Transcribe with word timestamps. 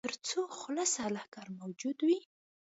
تر 0.07 0.13
څو 0.27 0.41
خلصه 0.59 1.01
لښکر 1.15 1.47
موجود 1.59 1.97
وي. 2.07 2.19